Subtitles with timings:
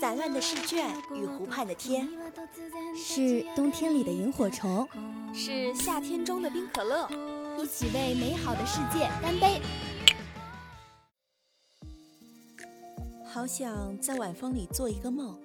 [0.00, 2.08] 散乱的试卷与湖畔的天，
[2.96, 4.88] 是冬天里的萤火虫，
[5.34, 7.06] 是夏天中的冰可乐，
[7.58, 9.60] 一起为美好的世界干杯！
[13.26, 15.38] 好想在晚风里做一个梦，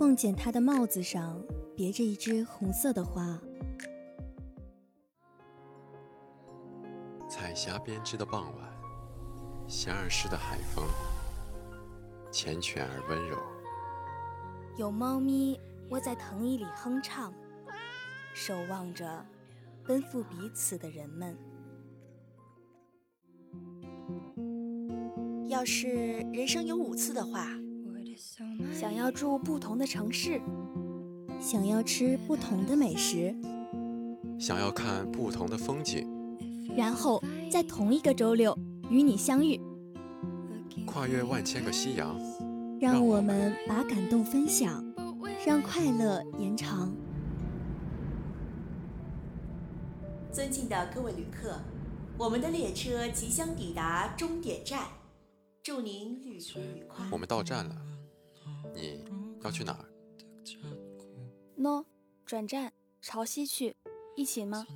[0.00, 1.38] 梦见他的帽子上
[1.76, 3.38] 别着一枝红色的花。
[7.28, 8.72] 彩霞编织的傍晚，
[9.68, 10.82] 咸而湿的海风。
[12.32, 13.36] 缱绻而温柔，
[14.78, 17.30] 有猫咪窝在藤椅里哼唱，
[18.34, 19.22] 守望着
[19.84, 21.36] 奔赴彼此的人们。
[25.46, 25.90] 要是
[26.32, 27.48] 人生有五次的话，
[28.72, 30.40] 想要住不同的城市，
[31.38, 33.36] 想要吃不同的美食，
[34.38, 36.08] 想要看不同的风景，
[36.74, 39.60] 然后在同一个周六与你相遇。
[40.92, 42.20] 跨越万千个夕阳，
[42.78, 44.84] 让我们把感动分享，
[45.46, 46.94] 让快乐延长。
[50.30, 51.58] 尊敬的各位旅客，
[52.18, 54.86] 我们的列车即将抵达终点站，
[55.62, 57.06] 祝您旅途愉快。
[57.10, 57.74] 我们到站了，
[58.74, 59.02] 你
[59.42, 59.84] 要去哪儿
[61.56, 61.86] ？no，
[62.26, 62.70] 转站
[63.00, 63.74] 朝西去，
[64.14, 64.66] 一起吗？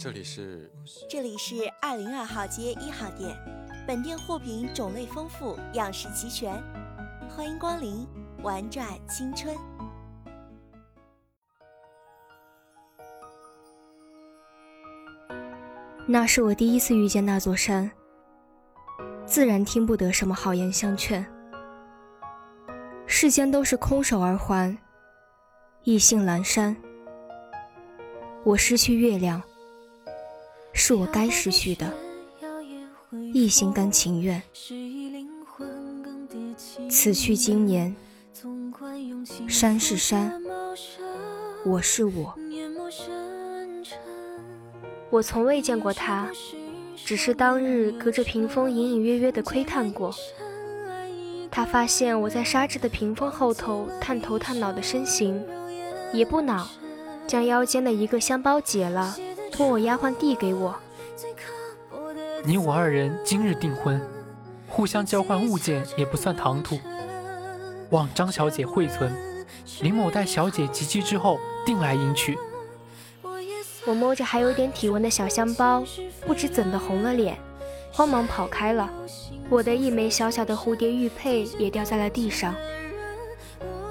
[0.00, 0.72] 这里是，
[1.06, 3.36] 这里是二零二号街一号店。
[3.86, 6.60] 本店货品种类丰富，样式齐全，
[7.30, 8.04] 欢迎光临，
[8.42, 9.56] 玩转青春。
[16.04, 17.88] 那是我第一次遇见那座山，
[19.24, 21.24] 自然听不得什么好言相劝。
[23.06, 24.76] 世间都是空手而还，
[25.84, 26.76] 意兴阑珊。
[28.42, 29.40] 我失去月亮，
[30.72, 32.05] 是我该失去的。
[33.32, 34.42] 亦心甘情愿。
[36.88, 37.94] 此去经年，
[39.48, 40.42] 山是山，
[41.64, 42.34] 我是我。
[45.10, 46.28] 我从未见过他，
[46.96, 50.14] 只是当日隔着屏风隐隐约约的窥探过。
[51.50, 55.42] 他发现我在纱质的屏风后头探头探脑的身形，
[56.12, 56.68] 也不恼，
[57.26, 59.16] 将腰间的一个香包解了，
[59.52, 60.74] 托我丫鬟递给我。
[62.48, 64.00] 你我二人今日订婚，
[64.68, 66.78] 互相交换物件也不算唐突。
[67.90, 69.12] 望张小姐惠存，
[69.80, 72.38] 林某待小姐及笄之后定来迎娶。
[73.84, 75.82] 我摸着还有点体温的小香包，
[76.24, 77.36] 不知怎的红了脸，
[77.92, 78.88] 慌忙跑开了。
[79.50, 82.54] 我的一枚小小的蝴蝶玉佩也掉在了地上。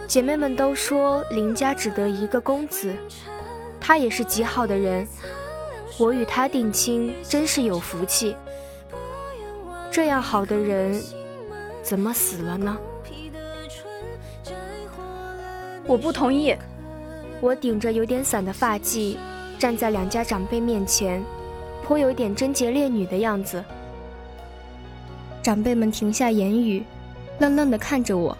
[0.07, 2.95] 姐妹们都说林家只得一个公子，
[3.81, 5.05] 他也是极好的人。
[5.97, 8.35] 我与他定亲，真是有福气。
[9.89, 11.01] 这样好的人，
[11.81, 12.77] 怎么死了呢？
[15.87, 16.55] 我不同意。
[17.39, 19.15] 我顶着有点散的发髻，
[19.59, 21.23] 站在两家长辈面前，
[21.83, 23.63] 颇有点贞洁烈女的样子。
[25.43, 26.83] 长辈们停下言语，
[27.39, 28.35] 愣愣地看着我。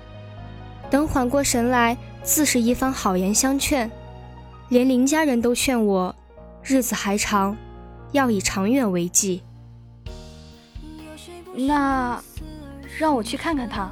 [0.89, 3.89] 等缓过神来，自是一番好言相劝，
[4.69, 6.15] 连林家人都劝我，
[6.67, 7.55] 日子还长，
[8.11, 9.43] 要以长远为计。
[11.53, 12.19] 那，
[12.97, 13.91] 让我去看看他。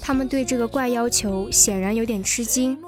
[0.00, 2.78] 他们对这个怪要求显然有点吃惊。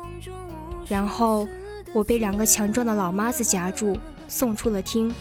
[0.88, 1.46] 然后，
[1.92, 5.14] 我被两个强壮的老妈子夹住，送出了厅。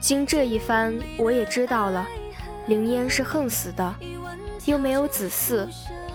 [0.00, 2.06] 经这一番，我也知道了，
[2.66, 3.94] 凌烟是横死的，
[4.66, 5.66] 又没有子嗣，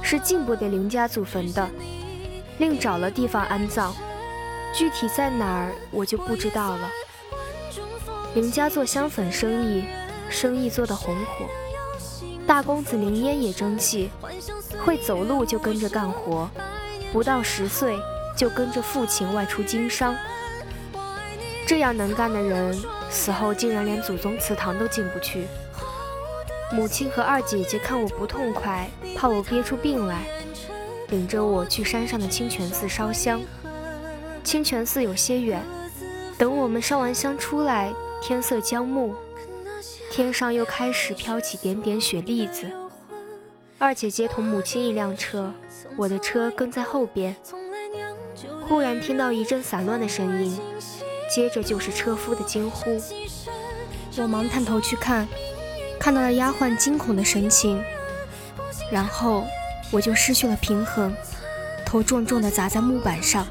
[0.03, 1.67] 是进不得凌家祖坟的，
[2.59, 3.95] 另找了地方安葬。
[4.77, 6.91] 具体在哪儿，我就不知道了。
[8.35, 9.85] 林家做香粉生意，
[10.29, 11.47] 生意做得红火。
[12.45, 14.11] 大公子林烟也争气，
[14.85, 16.47] 会走路就跟着干活，
[17.11, 17.97] 不到十岁
[18.35, 20.15] 就跟着父亲外出经商。
[21.65, 22.79] 这样能干的人，
[23.09, 25.47] 死后竟然连祖宗祠堂都进不去。
[26.71, 30.27] 母亲和二姐姐看我不痛快，怕我憋出病来，
[31.09, 33.41] 领着我去山上的清泉寺烧香。
[34.47, 35.61] 清泉寺有些远，
[36.37, 37.93] 等我们烧完香出来。
[38.21, 39.13] 天色将暮，
[40.09, 42.65] 天上又开始飘起点点雪粒子。
[43.77, 45.51] 二姐姐同母亲一辆车，
[45.97, 47.35] 我的车跟在后边。
[48.65, 50.57] 忽然听到一阵散乱的声音，
[51.29, 52.97] 接着就是车夫的惊呼。
[54.15, 55.27] 我忙探头去看，
[55.99, 57.83] 看到了丫鬟惊恐的神情，
[58.89, 59.43] 然后
[59.91, 61.13] 我就失去了平衡，
[61.85, 63.45] 头重重地砸在木板上。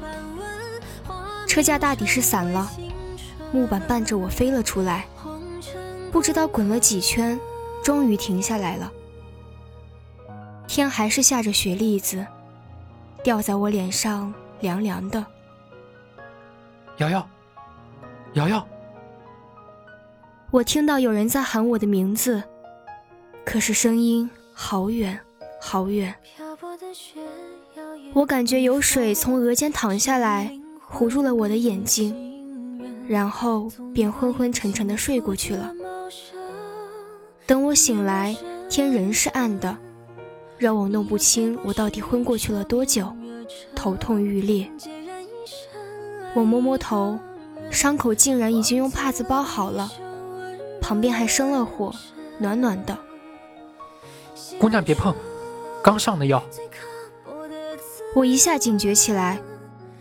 [1.47, 2.69] 车架大抵是散了。
[3.51, 5.05] 木板伴着我飞了出来，
[6.11, 7.39] 不知道滚了几圈，
[7.81, 8.91] 终于停下来了。
[10.67, 12.27] 天还是下着雪粒子，
[13.23, 15.25] 掉在我脸上，凉凉的。
[16.97, 17.29] 瑶瑶，
[18.33, 18.67] 瑶瑶，
[20.51, 22.43] 我听到有人在喊我的名字，
[23.45, 25.17] 可是声音好远
[25.61, 26.13] 好远。
[28.13, 30.51] 我感觉有水从额间淌下来，
[30.97, 32.15] 糊住了我的眼睛，
[33.07, 35.71] 然后便昏昏沉沉的睡过去了。
[37.45, 38.35] 等我醒来，
[38.67, 39.77] 天仍是暗的，
[40.57, 43.15] 让我弄不清我到底昏过去了多久，
[43.75, 44.67] 头痛欲裂。
[46.33, 47.19] 我摸摸头，
[47.69, 49.91] 伤口竟然已经用帕子包好了，
[50.81, 51.93] 旁边还生了火，
[52.39, 52.97] 暖暖的。
[54.59, 55.13] 姑娘别碰，
[55.83, 56.43] 刚上的药。
[58.15, 59.39] 我一下警觉起来，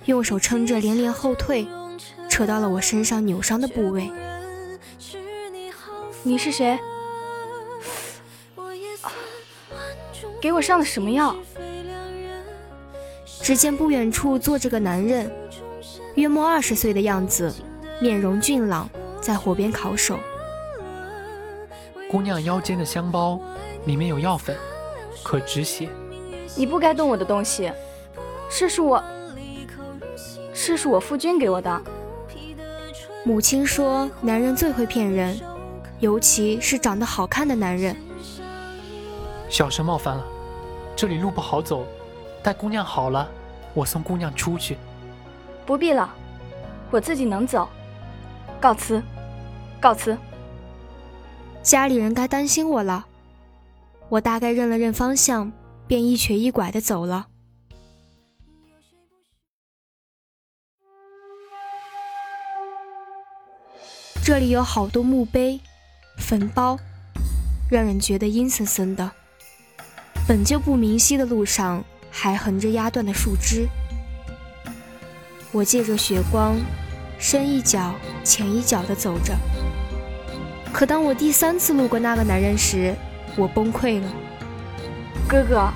[0.07, 1.67] 用手撑着连连后退，
[2.29, 4.11] 扯到了我身上扭伤的部位。
[6.23, 6.79] 你是谁？
[10.41, 11.35] 给我上的什么药？
[13.43, 15.31] 只见不远处坐着个男人，
[16.15, 17.53] 约莫二十岁的样子，
[18.01, 18.89] 面容俊朗，
[19.21, 20.19] 在火边烤手。
[22.09, 23.41] 姑娘腰间的香包
[23.87, 24.57] 里面有药粉，
[25.25, 25.89] 可止血。
[26.55, 27.73] 你不该动我的东西，
[28.49, 29.03] 这是我，
[30.67, 31.81] 这是我夫君给我的。
[33.25, 35.39] 母亲说，男人最会骗人，
[36.01, 37.95] 尤其是长得好看的男人。
[39.49, 40.25] 小生冒犯了，
[40.97, 41.87] 这里路不好走，
[42.43, 43.29] 待姑娘好了，
[43.75, 44.77] 我送姑娘出去。
[45.65, 46.13] 不必了，
[46.91, 47.69] 我自己能走。
[48.61, 49.01] 告辞，
[49.81, 50.19] 告辞。
[51.63, 53.07] 家里人该担心我了。
[54.09, 55.53] 我大概认了认方向，
[55.87, 57.29] 便一瘸一拐的走了。
[64.27, 65.61] 这里有好多墓碑、
[66.19, 66.77] 坟包，
[67.71, 69.13] 让人觉得阴森森的。
[70.27, 73.69] 本就不明晰的路上，还横着压断的树枝。
[75.53, 76.57] 我借着雪光，
[77.21, 77.95] 深一脚
[78.25, 79.33] 浅一脚地走着。
[80.73, 82.97] 可当我第三次路过那个男人时，
[83.37, 84.09] 我崩溃了。
[85.29, 85.73] 哥哥，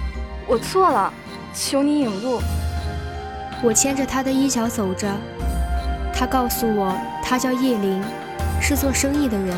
[0.48, 1.14] 我错了，
[1.54, 2.40] 求你引路。
[3.62, 5.16] 我牵着他的衣角走着，
[6.12, 6.92] 他告诉我，
[7.22, 8.02] 他叫叶林，
[8.70, 9.56] 是做生意的人。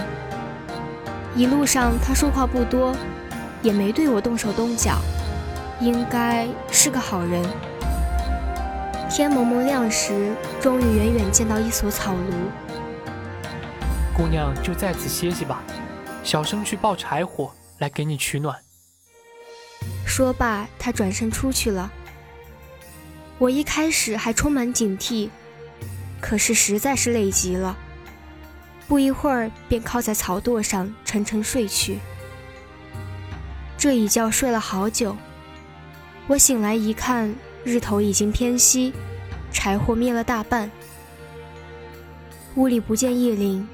[1.36, 2.96] 一路上他说话不多。
[3.62, 4.98] 也没对我动手动脚，
[5.80, 7.40] 应该是个好人。
[9.08, 12.32] 天蒙蒙亮时，终于远远见到一所草庐。
[14.16, 15.62] 姑娘就在此歇息吧，
[16.24, 18.58] 小生去抱柴火来给你取暖。
[20.04, 21.88] 说罢，他转身出去了。
[23.38, 25.30] 我一开始还充满警惕，
[26.20, 27.76] 可是实在是累极了，
[28.86, 31.98] 不一会儿便靠在草垛上沉沉睡去。
[33.78, 35.16] 这一觉睡了好久，
[36.26, 37.34] 我醒来一看，
[37.64, 38.92] 日头已经偏西，
[39.50, 40.70] 柴火灭了大半，
[42.54, 43.66] 屋里不见叶灵。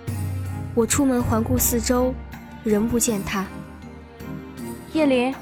[0.75, 2.15] 我出门环顾四周，
[2.63, 3.45] 仍不见他。
[4.93, 5.35] 叶灵，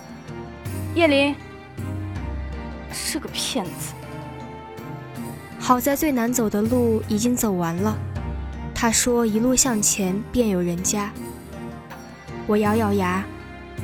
[0.95, 1.35] 叶灵，
[2.91, 3.93] 是个骗子。
[5.59, 7.97] 好在最难走的路已经走完了，
[8.79, 11.11] 他说一路向前便有人家。
[12.47, 13.25] 我咬咬牙。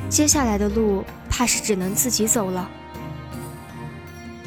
[0.07, 2.69] 接下来的路怕是只能自己走了。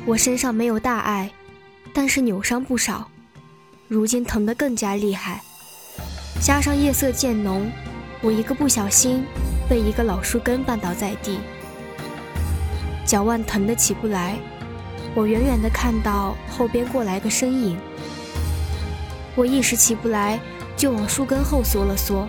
[0.05, 1.29] 我身上没有大碍，
[1.93, 3.11] 但是扭伤不少，
[3.89, 5.43] 如今疼得更加厉害。
[6.41, 7.69] 加上夜色渐浓，
[8.23, 9.25] 我一个不小心
[9.69, 11.41] 被一个老树根绊倒在地，
[13.05, 14.39] 脚腕疼得起不来。
[15.17, 17.77] 我远远地看到后边过来个身影，
[19.37, 20.41] 我一时起不来，
[20.77, 22.27] 就往树根后缩了缩。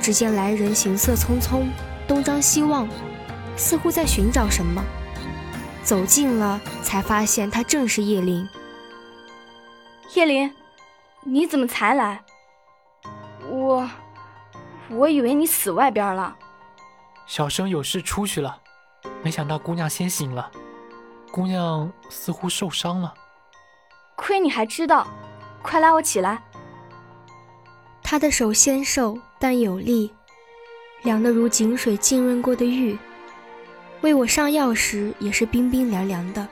[0.00, 1.66] 只见来人行色匆匆。
[2.06, 2.86] 东张西望，
[3.56, 4.84] 似乎在寻找什么。
[5.82, 8.46] 走近了，才发现他正是叶林。
[10.14, 10.54] 叶林，
[11.22, 12.22] 你怎么才来？
[13.48, 13.88] 我，
[14.90, 16.36] 我以为你死外边了。
[17.26, 18.60] 小生有事出去了，
[19.22, 20.50] 没想到姑娘先醒了。
[21.32, 23.14] 姑娘似乎受伤了。
[24.14, 25.06] 亏你还知道，
[25.64, 26.40] 快拉我起来。
[28.02, 30.12] 他的手纤瘦但有力。
[31.02, 32.98] 凉得如井水浸润过的玉，
[34.00, 36.48] 为我上药时也是冰冰凉凉的。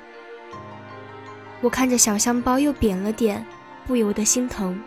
[1.63, 3.47] 我看着小香包又扁了点，
[3.87, 4.79] 不由得心疼。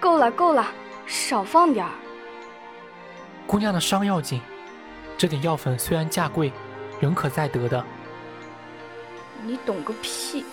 [0.00, 0.66] 够了够了，
[1.06, 1.92] 少放点儿。
[3.46, 4.40] 姑娘的伤要紧，
[5.16, 6.52] 这点药粉虽然价贵，
[6.98, 7.84] 仍可再得的。
[9.44, 10.44] 你懂个屁！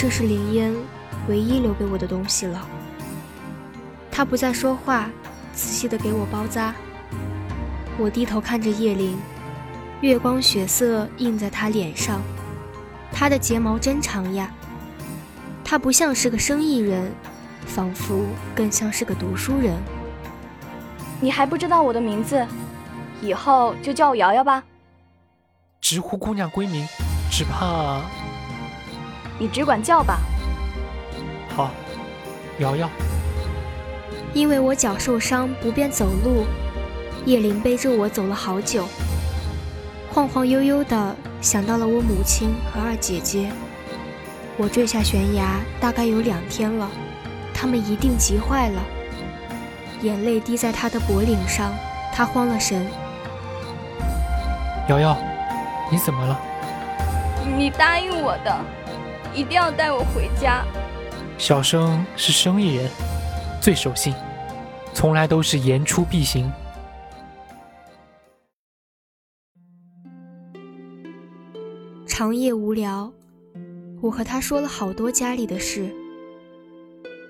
[0.00, 0.74] 这是林烟
[1.28, 2.66] 唯一留给我的东西了。
[4.10, 5.10] 他不再说话。
[5.52, 6.72] 仔细的给我包扎，
[7.98, 9.18] 我低头看着叶灵，
[10.00, 12.22] 月光血色映在她脸上，
[13.12, 14.50] 她的睫毛真长呀。
[15.62, 17.12] 她不像是个生意人，
[17.66, 19.76] 仿佛更像是个读书人。
[21.20, 22.46] 你还不知道我的名字，
[23.20, 24.62] 以后就叫我瑶瑶吧。
[25.82, 26.86] 直呼姑娘闺名，
[27.30, 28.00] 只怕……
[29.40, 30.20] 你只管叫吧。
[31.56, 31.70] 好，
[32.58, 32.88] 瑶瑶。
[34.34, 36.44] 因为我脚受伤不便走路，
[37.24, 38.86] 叶林背着我走了好久，
[40.12, 43.50] 晃晃悠悠的想到了我母亲和二姐姐。
[44.58, 46.86] 我坠下悬崖大概有两天了，
[47.54, 48.82] 他们一定急坏了。
[50.02, 51.72] 眼泪滴在他的脖领上，
[52.12, 52.86] 他慌了神。
[54.88, 55.16] 瑶瑶，
[55.90, 56.38] 你怎么了？
[57.56, 58.54] 你答应我的，
[59.34, 60.64] 一定要带我回家。
[61.38, 62.90] 小生是生意人。
[63.60, 64.14] 最守信，
[64.94, 66.50] 从来都是言出必行。
[72.06, 73.12] 长夜无聊，
[74.00, 75.94] 我和他说了好多家里的事。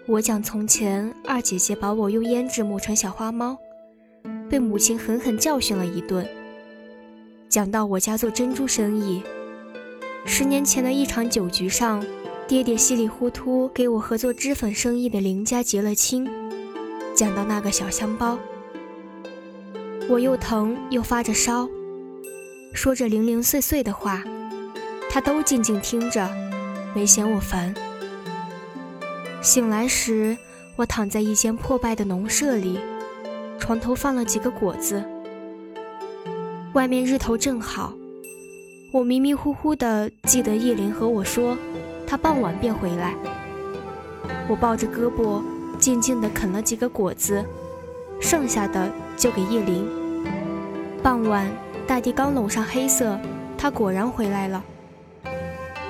[0.07, 3.57] 我讲从前二姐姐把我用胭脂抹成小花猫，
[4.49, 6.25] 被母亲狠狠教训了一顿。
[7.49, 9.23] 讲到我家做珍珠生意，
[10.33, 12.07] 十年前的一场酒局上。
[12.47, 16.29] 爹爹稀里糊涂给我合作脂粉生意的林家结了亲。
[17.17, 18.39] 讲到那个小香包，
[20.09, 21.69] 我又疼又发着烧，
[22.73, 24.25] 说着零零碎碎的话，
[25.11, 26.29] 他都静静听着，
[26.95, 27.75] 没嫌我烦。
[29.43, 30.37] 醒来时，
[30.77, 32.79] 我躺在一间破败的农舍里，
[33.59, 35.05] 床头放了几个果子。
[36.73, 37.93] 外面日头正好，
[38.93, 41.57] 我迷迷糊糊的记得叶林和我说。
[42.09, 43.15] 他傍晚便回来，
[44.49, 45.41] 我抱着胳膊，
[45.79, 47.45] 静静地啃了几个果子，
[48.21, 49.89] 剩下的就给叶林。
[51.05, 51.47] 傍晚，
[51.87, 53.17] 大地刚笼上黑色，
[53.57, 54.65] 他果然回来了。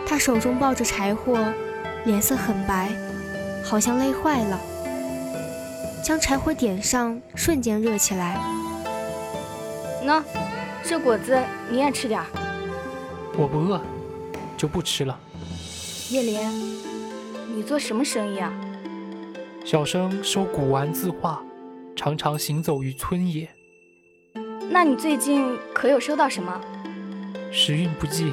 [0.04, 1.38] 他手中抱着柴火，
[2.04, 2.90] 脸色很白，
[3.64, 4.60] 好像累坏了。
[6.04, 8.38] 将柴火点上，瞬间热起来。
[10.04, 10.22] 喏，
[10.84, 11.38] 这果子
[11.70, 12.26] 你也吃点儿。
[13.40, 13.80] 我不饿，
[14.54, 15.18] 就不吃了。
[16.10, 16.52] 叶莲，
[17.56, 18.52] 你做什么生意啊？
[19.64, 21.42] 小生收古玩字画，
[21.96, 23.48] 常常行走于村野。
[24.68, 26.60] 那你最近可有收到什么？
[27.50, 28.30] 时运不济，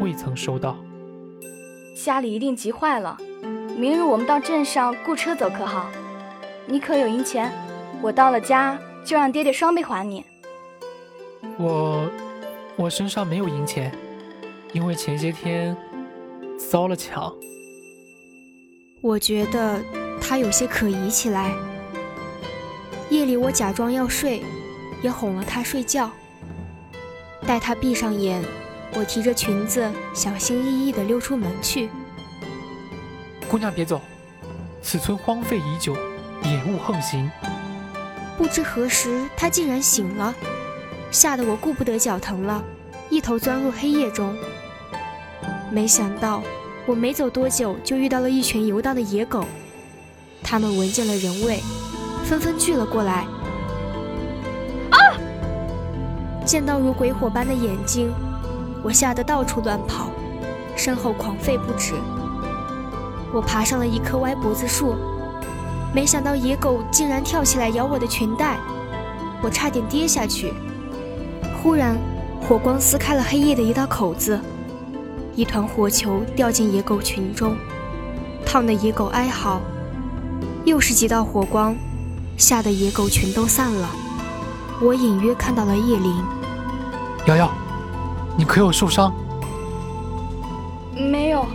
[0.00, 0.78] 未曾收到。
[1.94, 3.18] 家里一定急坏了。
[3.76, 5.90] 明日我们到镇上雇车走，可好？
[6.64, 7.52] 你可有银钱？
[8.00, 10.24] 我到了家就让爹爹双倍还你。
[11.58, 12.08] 我，
[12.76, 13.92] 我身上没有银钱，
[14.72, 15.76] 因为前些天。
[16.70, 17.32] 遭了抢，
[19.00, 19.80] 我觉得
[20.20, 21.54] 他有些可疑起来。
[23.10, 24.42] 夜里我假装要睡，
[25.00, 26.10] 也哄了他睡觉。
[27.46, 28.44] 待他闭上眼，
[28.92, 31.88] 我提着裙子，小心翼翼地溜出门去。
[33.48, 34.00] 姑娘别走，
[34.82, 35.96] 此村荒废已久，
[36.42, 37.30] 野物横行。
[38.36, 40.34] 不知何时，他竟然醒了，
[41.12, 42.62] 吓得我顾不得脚疼了，
[43.08, 44.36] 一头钻入黑夜中。
[45.70, 46.42] 没想到，
[46.86, 49.44] 我没走多久就遇到了一群游荡的野狗，
[50.42, 51.60] 它们闻见了人味，
[52.24, 53.26] 纷纷聚了过来。
[54.90, 54.96] 啊！
[56.44, 58.10] 见到如鬼火般的眼睛，
[58.82, 60.10] 我吓得到处乱跑，
[60.74, 61.92] 身后狂吠不止。
[63.30, 64.94] 我爬上了一棵歪脖子树，
[65.94, 68.56] 没想到野狗竟然跳起来咬我的裙带，
[69.42, 70.54] 我差点跌下去。
[71.62, 71.94] 忽然，
[72.40, 74.40] 火光撕开了黑夜的一道口子。
[75.38, 77.56] 一团火球掉进野狗群中，
[78.44, 79.60] 烫得野狗哀嚎。
[80.64, 81.76] 又是几道火光，
[82.36, 83.88] 吓得野狗群都散了。
[84.80, 86.24] 我隐约看到了叶灵。
[87.26, 87.48] 瑶瑶，
[88.36, 89.14] 你可有受伤？
[90.96, 91.46] 没有，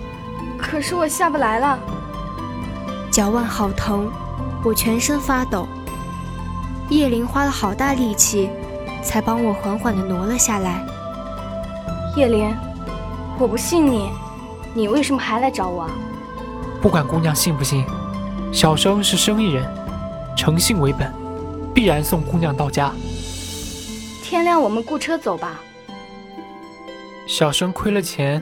[0.57, 1.77] 可是我下不来了。
[3.11, 4.09] 脚腕好疼，
[4.63, 5.67] 我全身发抖。
[6.87, 8.49] 叶灵花了好大力气，
[9.03, 10.85] 才帮我缓缓地挪了下来。
[12.15, 12.55] 叶灵。
[13.39, 14.09] 我不信你，
[14.73, 15.91] 你为什么还来找我啊？
[16.81, 17.83] 不管姑娘信不信，
[18.51, 19.65] 小生是生意人，
[20.37, 21.11] 诚信为本，
[21.73, 22.93] 必然送姑娘到家。
[24.21, 25.59] 天亮我们雇车走吧。
[27.27, 28.41] 小生亏了钱，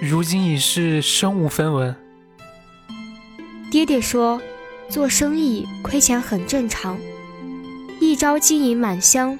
[0.00, 1.94] 如今已是身无分文。
[3.70, 4.40] 爹爹说，
[4.88, 6.98] 做生意亏钱很正常，
[8.00, 9.38] 一朝金银满箱，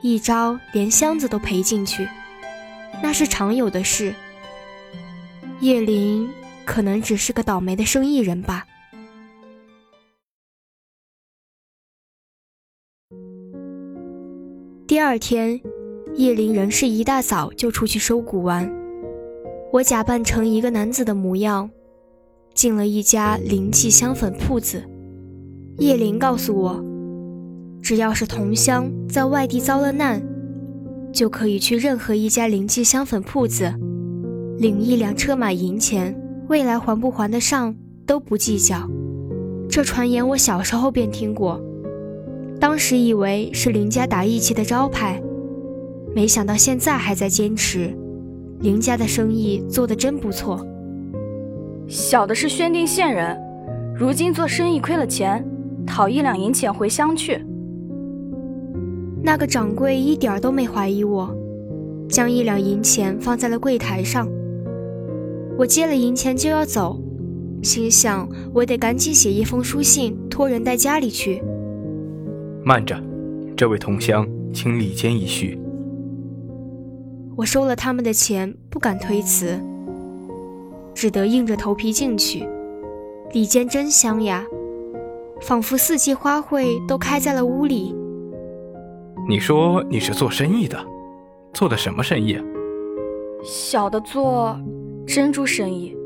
[0.00, 2.08] 一朝连箱子都赔进去，
[3.02, 4.14] 那是常有的事。
[5.60, 6.28] 叶林
[6.64, 8.64] 可能只是个倒霉的生意人吧。
[14.86, 15.60] 第二天，
[16.14, 18.72] 叶林仍是一大早就出去收古玩。
[19.72, 21.68] 我假扮成一个男子的模样，
[22.54, 24.82] 进了一家灵气香粉铺子。
[25.78, 26.82] 叶林告诉我，
[27.82, 30.22] 只要是同乡在外地遭了难，
[31.12, 33.74] 就可以去任何一家灵气香粉铺子，
[34.58, 37.72] 领一两车马银钱，未来还不还得上
[38.04, 38.90] 都不计较。
[39.70, 41.60] 这传言我小时候便听过，
[42.58, 45.22] 当时以为是林家打义气的招牌，
[46.12, 47.96] 没想到现在还在坚持。
[48.58, 50.66] 林家的生意做得真不错。
[51.86, 53.40] 小的是宣定县人，
[53.94, 55.46] 如今做生意亏了钱，
[55.86, 57.40] 讨一两银钱回乡去。
[59.22, 61.32] 那个掌柜一点都没怀疑我，
[62.08, 64.28] 将一两银钱放在了柜台上。
[65.58, 67.02] 我接了银钱就要走，
[67.64, 71.42] 心想我得赶紧写一封书信，托人带家里去。
[72.64, 72.96] 慢着，
[73.56, 75.58] 这位同乡，请里间一叙。
[77.36, 79.60] 我收了他们的钱，不敢推辞，
[80.94, 82.48] 只得硬着头皮进去。
[83.32, 84.46] 里间真香呀，
[85.40, 87.92] 仿佛四季花卉都开在了屋里。
[89.28, 90.78] 你说你是做生意的，
[91.52, 92.38] 做的什么生意？
[93.42, 94.56] 小的做
[95.08, 95.96] 珍珠生意。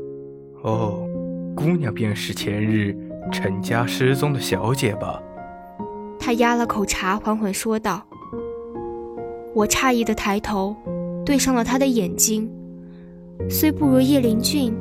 [0.61, 1.05] 哦，
[1.53, 2.95] 姑娘便是前日
[3.33, 5.21] 陈家失踪的小姐吧？
[6.17, 8.01] 他压了口茶，缓缓说道。
[9.53, 10.73] 我诧异的抬头。
[11.25, 12.51] 对上了他的眼睛，
[13.49, 14.75] 虽不如叶灵俊，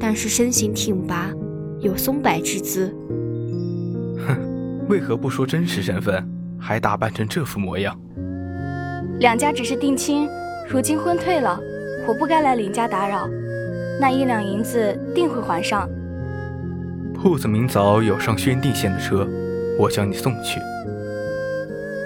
[0.00, 1.30] 但是身形挺拔，
[1.78, 2.92] 有松柏之姿。
[4.26, 4.36] 哼，
[4.88, 7.96] 为何不说真实身份，还打扮成这副模样？
[9.20, 10.28] 两家只是定亲，
[10.68, 11.56] 如今婚退了，
[12.08, 13.28] 我不该来林家打扰。
[14.00, 15.88] 那一两银子定会还上。
[17.14, 19.26] 铺子明早有上宣定县的车，
[19.78, 20.60] 我将你送去。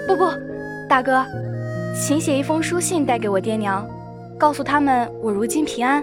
[0.07, 0.25] 不不，
[0.89, 1.25] 大哥。
[1.93, 3.85] 请写一封书信带给我爹娘，
[4.37, 6.01] 告诉他们我如今平安，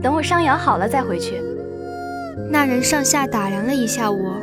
[0.00, 1.42] 等我伤养好了再回去。
[2.50, 4.36] 那人上下打量了一下我，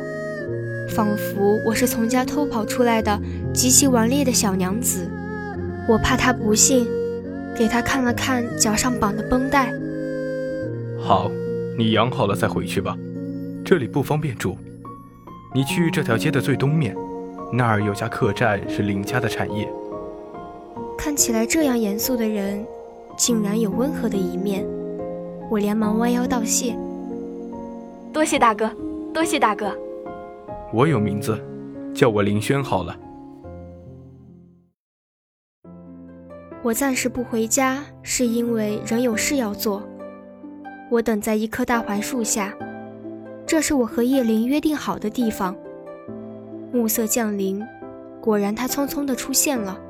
[0.90, 3.18] 仿佛我是从家偷跑出来的
[3.54, 5.08] 极其顽劣的小娘子。
[5.88, 6.86] 我怕他不信，
[7.56, 9.72] 给他看了看脚上绑的绷带。
[11.04, 11.28] 好，
[11.76, 12.96] 你养好了再回去吧，
[13.64, 14.56] 这里不方便住。
[15.52, 16.96] 你去这条街的最东面，
[17.52, 19.68] 那儿有家客栈是林家的产业。
[20.96, 22.64] 看起来这样严肃的人，
[23.16, 24.64] 竟然有温和的一面。
[25.50, 26.76] 我连忙弯腰道谢
[28.14, 28.70] ：“多谢大哥，
[29.12, 29.76] 多谢大哥。”
[30.72, 31.36] 我有名字，
[31.92, 32.96] 叫我林轩好了。
[36.62, 39.82] 我暂时不回家，是因为仍有事要做。
[40.92, 42.52] 我等在一棵大槐树下，
[43.46, 45.56] 这是我和叶灵约定好的地方。
[46.70, 47.66] 暮色降临，
[48.20, 49.80] 果然他匆匆的出现了。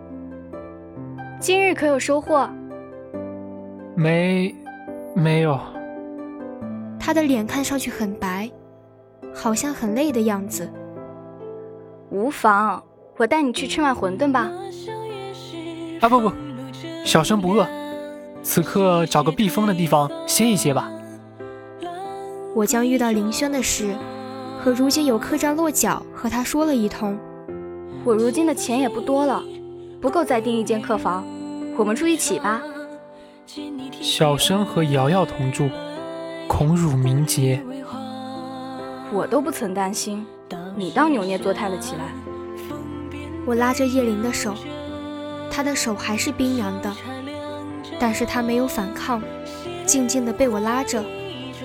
[1.40, 2.48] 今日可有收获？
[3.96, 4.54] 没，
[5.12, 5.58] 没有。
[7.00, 8.48] 他的脸看上去很白，
[9.34, 10.70] 好像很累的样子。
[12.10, 12.80] 无妨，
[13.16, 14.48] 我带你去吃碗馄饨吧。
[16.00, 16.32] 啊不不，
[17.04, 17.66] 小生不饿，
[18.42, 20.90] 此刻找个避风的地方歇一歇吧。
[22.55, 23.94] 我将遇到林轩的事
[24.61, 27.18] 和如今有客栈落脚和他说了一通。
[28.05, 29.42] 我如今的钱也不多了。
[30.00, 31.24] 不够再订一间客房，
[31.76, 32.61] 我们住一起吧。
[34.00, 35.70] 小生和瑶瑶同住，
[36.48, 37.62] 恐辱名节。
[39.12, 40.26] 我都不曾担心，
[40.74, 42.12] 你倒扭捏作态了起来。
[43.46, 44.55] 我拉着叶琳的手，
[45.52, 46.92] 她的手还是冰凉的，
[48.02, 49.22] 但是他没有反抗，
[49.86, 51.04] 静静的被我拉着。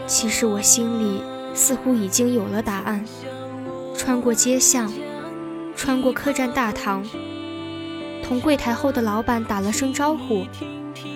[0.05, 1.19] 其实我心里
[1.55, 3.03] 似乎已经有了答案。
[3.97, 4.93] 穿过街巷，
[5.75, 7.03] 穿过客栈大堂。
[8.23, 10.45] 同柜台后的老板打了声招呼，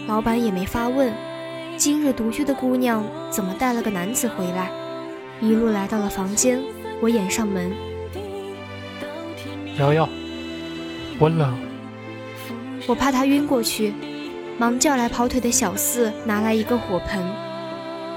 [0.08, 1.14] 老板也没发问，
[1.78, 4.72] 今日独居的姑娘怎么带了个男子回来？
[5.40, 6.60] 一路来到了房间，
[7.00, 7.72] 我掩上门。
[9.78, 10.10] 瑶瑶，
[11.20, 11.56] 我冷。
[12.88, 13.94] 我怕她晕过去，
[14.62, 17.26] 忙叫来跑腿的小四拿来一个火盆。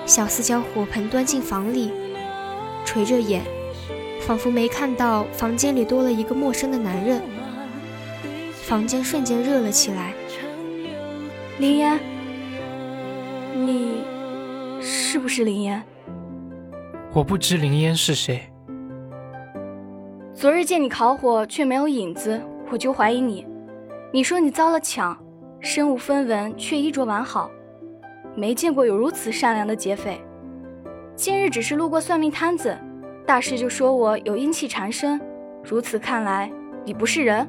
[0.05, 1.91] 小四将火盆端进房里，
[2.85, 3.41] 垂着眼，
[4.21, 7.23] 仿佛没看到房间里多了一个陌生的男人。
[8.53, 10.13] 房间瞬间热了起来。
[11.59, 11.99] 林烟，
[13.55, 14.03] 你
[14.83, 15.83] 是不是林烟？
[17.15, 18.43] 我不知林烟是谁。
[20.35, 22.39] 昨日见你烤火却没有影子，
[22.71, 23.47] 我就怀疑你。
[24.13, 25.19] 你说你遭了抢，
[25.65, 27.51] 身无分文却衣着完好，
[28.37, 30.21] 没见过有如此善良的劫匪。
[31.17, 32.77] 今日只是路过算命摊子，
[33.25, 35.19] 大师就说我有阴气缠身。
[35.65, 36.53] 如此看来，
[36.85, 37.49] 你不是人。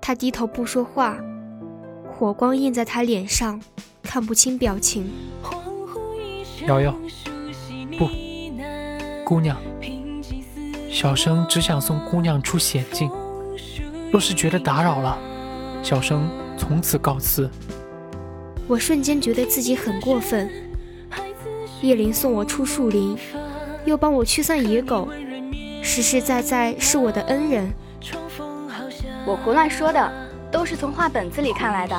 [0.00, 1.18] 他低头不说话，
[2.10, 3.60] 火光映在他脸上，
[4.02, 5.12] 看不清表情。
[6.66, 6.94] 瑶瑶，
[7.98, 8.08] 不，
[9.26, 9.58] 姑娘，
[10.88, 13.10] 小生只想送姑娘出险境。
[14.10, 15.18] 若是觉得打扰了，
[15.82, 17.50] 小生从此告辞。
[18.68, 20.48] 我瞬间觉得自己很过分。
[21.82, 23.16] 叶灵送我出树林，
[23.84, 25.08] 又帮我驱散野狗，
[25.82, 27.72] 实实在在是我的恩人。
[29.26, 30.12] 我胡乱说的，
[30.50, 31.98] 都是从画本子里看来的。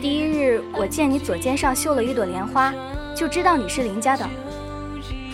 [0.00, 2.72] 第一日我见你左肩上绣了一朵莲花，
[3.14, 4.24] 就知道你是林家的。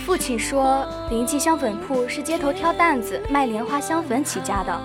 [0.06, 4.80] 父亲说，林记香粉铺是街头挑担子卖莲花香粉起家的，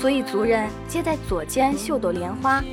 [0.00, 2.64] 所以族人皆在左肩绣朵莲花。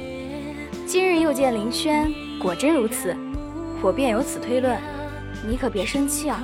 [0.86, 2.10] 今日又见林轩，
[2.40, 3.14] 果真如此，
[3.82, 4.80] 我便由此推论。
[5.46, 6.42] 你可别生气啊！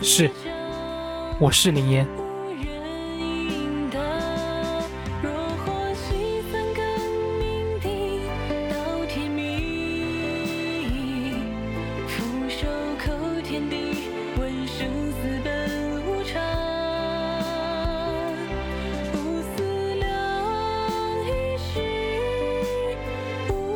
[0.00, 0.30] 是，
[1.38, 2.06] 我是林烟。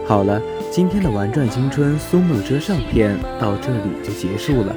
[0.07, 0.41] 好了。
[0.71, 4.75] 今天的《玩转青春》苏幕遮上篇到这里就结束了。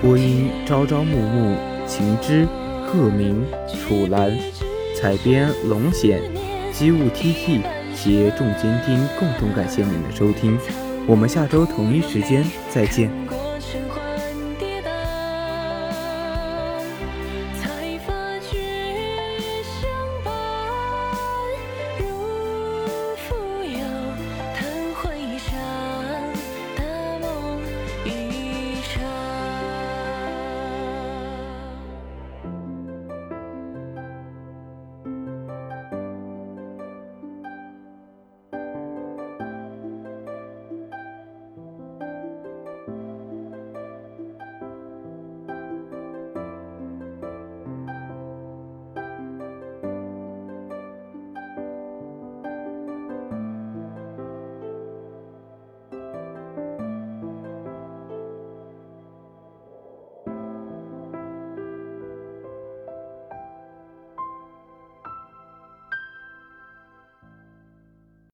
[0.00, 1.56] 播音：朝朝暮暮、
[1.88, 2.46] 晴之、
[2.86, 4.30] 鹤鸣、楚岚，
[4.94, 6.20] 采编：龙显、
[6.72, 7.62] 机务 TT
[7.96, 10.56] 携众监听共同感谢您的收听。
[11.08, 13.10] 我们下周同一时间再见。